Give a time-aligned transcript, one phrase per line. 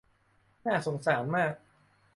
[0.65, 1.53] น่าสงสารมาก